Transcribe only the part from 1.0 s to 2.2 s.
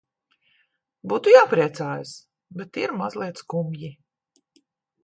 Būtu jāpriecājas,